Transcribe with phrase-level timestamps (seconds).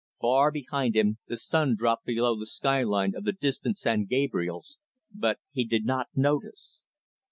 [0.19, 4.79] Far behind him, the sun dropped below the sky line of the distant San Gabriels,
[5.13, 6.81] but he did not notice.